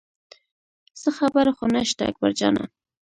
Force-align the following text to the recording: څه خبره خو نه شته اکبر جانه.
څه 1.01 1.09
خبره 1.17 1.51
خو 1.57 1.65
نه 1.75 1.81
شته 1.89 2.03
اکبر 2.09 2.31
جانه. 2.39 2.63